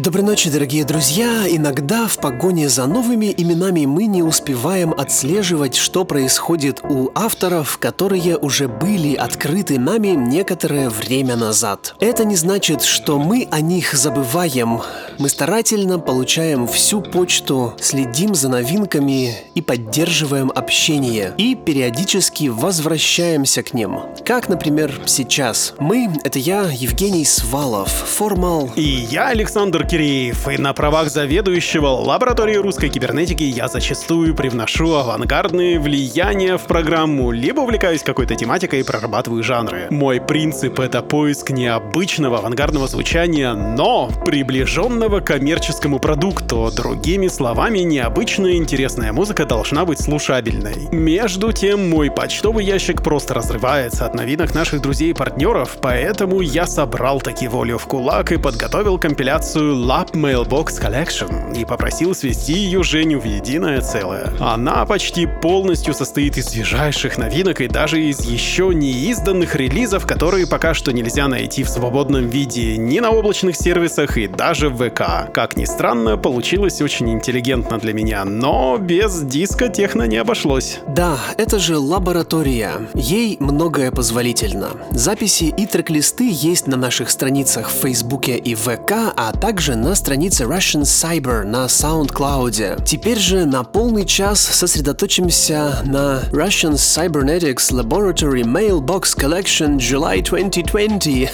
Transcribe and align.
Доброй 0.00 0.24
ночи, 0.24 0.48
дорогие 0.48 0.86
друзья! 0.86 1.44
Иногда 1.46 2.06
в 2.06 2.16
погоне 2.16 2.70
за 2.70 2.86
новыми 2.86 3.34
именами 3.36 3.84
мы 3.84 4.06
не 4.06 4.22
успеваем 4.22 4.94
отслеживать, 4.96 5.76
что 5.76 6.06
происходит 6.06 6.80
у 6.82 7.10
авторов, 7.14 7.76
которые 7.76 8.38
уже 8.38 8.66
были 8.66 9.14
открыты 9.14 9.78
нами 9.78 10.08
некоторое 10.16 10.88
время 10.88 11.36
назад. 11.36 11.96
Это 12.00 12.24
не 12.24 12.36
значит, 12.36 12.82
что 12.82 13.18
мы 13.18 13.46
о 13.50 13.60
них 13.60 13.92
забываем. 13.92 14.80
Мы 15.18 15.28
старательно 15.28 15.98
получаем 15.98 16.66
всю 16.66 17.02
почту, 17.02 17.74
следим 17.78 18.34
за 18.34 18.48
новинками 18.48 19.34
и 19.54 19.60
поддерживаем 19.60 20.50
общение. 20.54 21.34
И 21.36 21.54
периодически 21.54 22.48
возвращаемся 22.48 23.62
к 23.62 23.74
ним. 23.74 24.00
Как, 24.24 24.48
например, 24.48 25.02
сейчас. 25.04 25.74
Мы— 25.78 26.08
это 26.24 26.38
я, 26.38 26.70
Евгений 26.70 27.26
Свалов, 27.26 27.90
Формал. 27.90 28.70
И 28.76 29.06
я, 29.10 29.28
Александр 29.28 29.89
Киреев, 29.90 30.46
и 30.46 30.56
на 30.56 30.72
правах 30.72 31.10
заведующего 31.10 31.88
лаборатории 31.88 32.54
русской 32.54 32.88
кибернетики 32.88 33.42
я 33.42 33.66
зачастую 33.66 34.36
привношу 34.36 34.94
авангардные 34.94 35.80
влияния 35.80 36.58
в 36.58 36.62
программу, 36.62 37.32
либо 37.32 37.62
увлекаюсь 37.62 38.04
какой-то 38.04 38.36
тематикой 38.36 38.80
и 38.80 38.82
прорабатываю 38.84 39.42
жанры. 39.42 39.88
Мой 39.90 40.20
принцип— 40.20 40.78
это 40.80 41.02
поиск 41.02 41.50
необычного 41.50 42.38
авангардного 42.38 42.86
звучания, 42.86 43.52
но 43.52 44.08
приближенного 44.24 45.18
к 45.18 45.24
коммерческому 45.24 45.98
продукту. 45.98 46.70
Другими 46.72 47.26
словами, 47.26 47.80
необычная 47.80 48.52
интересная 48.52 49.12
музыка 49.12 49.44
должна 49.44 49.84
быть 49.84 50.00
слушабельной. 50.00 50.88
Между 50.92 51.50
тем, 51.50 51.90
мой 51.90 52.12
почтовый 52.12 52.64
ящик 52.64 53.02
просто 53.02 53.34
разрывается 53.34 54.06
от 54.06 54.14
новинок 54.14 54.54
наших 54.54 54.82
друзей 54.82 55.10
и 55.10 55.14
партнеров, 55.14 55.78
поэтому 55.82 56.42
я 56.42 56.68
собрал 56.68 57.20
таки 57.20 57.48
волю 57.48 57.76
в 57.78 57.86
кулак 57.88 58.30
и 58.30 58.36
подготовил 58.36 58.96
компиляцию 58.96 59.79
Lab 59.80 60.12
Mailbox 60.12 60.78
Collection 60.78 61.58
и 61.58 61.64
попросил 61.64 62.14
свести 62.14 62.52
ее 62.52 62.82
Женю 62.82 63.18
в 63.18 63.24
единое 63.24 63.80
целое. 63.80 64.30
Она 64.38 64.84
почти 64.84 65.26
полностью 65.26 65.94
состоит 65.94 66.36
из 66.36 66.46
свежайших 66.46 67.16
новинок 67.16 67.62
и 67.62 67.68
даже 67.68 68.02
из 68.02 68.20
еще 68.20 68.72
не 68.74 68.90
изданных 69.10 69.56
релизов, 69.56 70.06
которые 70.06 70.46
пока 70.46 70.74
что 70.74 70.92
нельзя 70.92 71.28
найти 71.28 71.64
в 71.64 71.68
свободном 71.70 72.28
виде 72.28 72.76
ни 72.76 73.00
на 73.00 73.10
облачных 73.10 73.56
сервисах 73.56 74.18
и 74.18 74.28
даже 74.28 74.68
в 74.68 74.76
ВК. 74.76 75.32
Как 75.32 75.56
ни 75.56 75.64
странно, 75.64 76.18
получилось 76.18 76.82
очень 76.82 77.10
интеллигентно 77.10 77.78
для 77.78 77.94
меня, 77.94 78.24
но 78.24 78.76
без 78.76 79.22
диска 79.22 79.68
техно 79.68 80.02
не 80.02 80.18
обошлось. 80.18 80.80
Да, 80.88 81.18
это 81.38 81.58
же 81.58 81.78
лаборатория. 81.78 82.88
Ей 82.94 83.38
многое 83.40 83.90
позволительно. 83.90 84.68
Записи 84.90 85.44
и 85.44 85.66
трек-листы 85.66 86.28
есть 86.30 86.66
на 86.66 86.76
наших 86.76 87.10
страницах 87.10 87.70
в 87.70 87.80
Фейсбуке 87.80 88.36
и 88.36 88.54
ВК, 88.54 89.14
а 89.16 89.32
также 89.32 89.69
также 89.70 89.76
на 89.76 89.94
странице 89.94 90.44
Russian 90.44 90.82
Cyber 90.82 91.44
на 91.44 91.66
SoundCloud. 91.66 92.84
Теперь 92.84 93.18
же 93.18 93.44
на 93.44 93.62
полный 93.62 94.04
час 94.04 94.40
сосредоточимся 94.40 95.82
на 95.84 96.22
Russian 96.32 96.72
Cybernetics 96.72 97.70
Laboratory 97.70 98.42
Mailbox 98.42 99.16
Collection 99.16 99.76
July 99.76 100.22
2020 100.22 101.30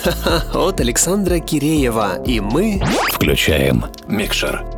от 0.54 0.80
Александра 0.80 1.38
Киреева. 1.38 2.22
И 2.26 2.40
мы 2.40 2.82
включаем 3.12 3.86
микшер. 4.06 4.75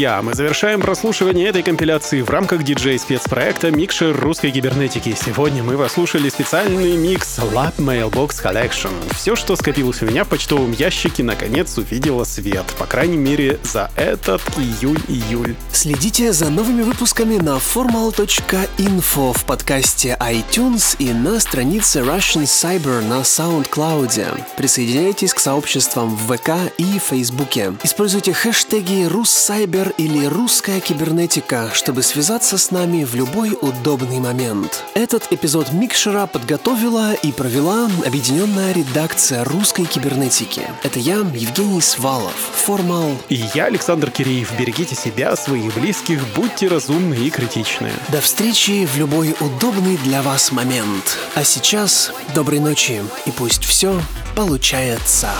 Друзья, 0.00 0.22
мы 0.22 0.32
завершаем 0.32 0.80
прослушивание 0.80 1.48
этой 1.48 1.62
компиляции 1.62 2.22
в 2.22 2.30
рамках 2.30 2.62
диджей-спецпроекта 2.62 3.70
«Микшер 3.70 4.18
русской 4.18 4.50
кибернетики». 4.50 5.14
Сегодня 5.14 5.62
мы 5.62 5.76
послушали 5.76 6.30
специальный 6.30 6.96
микс 6.96 7.38
Lab 7.38 7.76
Mailbox 7.76 8.42
Collection. 8.42 8.92
Все, 9.14 9.36
что 9.36 9.56
скопилось 9.56 10.00
у 10.00 10.06
меня 10.06 10.24
в 10.24 10.28
почтовом 10.28 10.72
ящике, 10.72 11.22
наконец 11.22 11.76
увидело 11.76 12.24
свет. 12.24 12.64
По 12.78 12.86
крайней 12.86 13.18
мере, 13.18 13.58
за 13.62 13.90
этот 13.94 14.40
июнь-июль. 14.56 15.54
Следите 15.70 16.32
за 16.32 16.48
новыми 16.48 16.80
выпусками 16.80 17.36
на 17.36 17.58
formal.info 17.58 19.34
в 19.34 19.44
подкасте 19.44 20.16
iTunes 20.18 20.96
и 20.98 21.12
на 21.12 21.38
странице 21.40 22.00
Russian 22.00 22.44
Cyber 22.44 23.06
на 23.06 23.20
SoundCloud. 23.20 24.44
Присоединяйтесь 24.56 25.34
к 25.34 25.40
сообществам 25.40 26.16
в 26.16 26.34
ВК 26.34 26.72
и 26.78 26.98
Фейсбуке. 26.98 27.74
Используйте 27.82 28.32
хэштеги 28.32 29.04
«Руссайбер» 29.04 29.89
Или 29.96 30.26
русская 30.26 30.80
кибернетика, 30.80 31.70
чтобы 31.72 32.02
связаться 32.02 32.58
с 32.58 32.70
нами 32.70 33.04
в 33.04 33.14
любой 33.14 33.56
удобный 33.60 34.18
момент. 34.20 34.84
Этот 34.94 35.26
эпизод 35.30 35.72
Микшера 35.72 36.26
подготовила 36.26 37.12
и 37.14 37.32
провела 37.32 37.90
объединенная 38.06 38.72
редакция 38.72 39.44
русской 39.44 39.84
кибернетики. 39.84 40.62
Это 40.82 40.98
я, 40.98 41.16
Евгений 41.16 41.80
Свалов, 41.80 42.34
Формал. 42.54 43.10
И 43.28 43.44
я, 43.54 43.66
Александр 43.66 44.10
Киреев. 44.10 44.52
Берегите 44.58 44.94
себя, 44.94 45.34
своих 45.36 45.74
близких, 45.74 46.20
будьте 46.34 46.68
разумны 46.68 47.14
и 47.14 47.30
критичны. 47.30 47.90
До 48.08 48.20
встречи 48.20 48.86
в 48.86 48.96
любой 48.96 49.34
удобный 49.40 49.96
для 49.98 50.22
вас 50.22 50.52
момент. 50.52 51.18
А 51.34 51.44
сейчас 51.44 52.12
доброй 52.34 52.60
ночи 52.60 53.02
и 53.26 53.30
пусть 53.30 53.64
все 53.64 54.00
получается. 54.34 55.30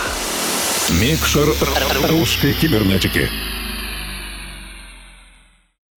Микшер 0.90 1.48
русской 2.09 2.53
кибернетики. 2.53 3.28